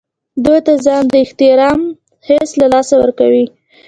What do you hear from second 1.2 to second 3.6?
احترام حس له لاسه ورکوي.